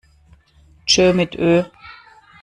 [0.87, 1.61] Tschö mit Ö!